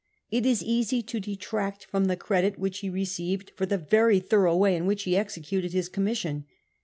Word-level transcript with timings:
It 0.31 0.47
is 0.47 0.63
easy 0.63 1.03
to 1.03 1.19
detract 1.19 1.85
from 1.85 2.05
the 2.05 2.15
credit 2.15 2.57
which 2.57 2.79
he 2.79 2.89
received 2.89 3.51
for 3.55 3.67
the 3.67 3.77
very 3.77 4.19
thorough 4.19 4.57
way 4.57 4.75
in 4.75 4.85
w 4.85 4.89
hich 4.95 5.03
he 5.03 5.15
executed 5.15 5.73
his 5.73 5.89
commission. 5.89 6.45